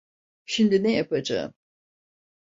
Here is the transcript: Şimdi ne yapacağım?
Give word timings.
Şimdi 0.45 0.83
ne 0.83 0.91
yapacağım? 0.91 1.53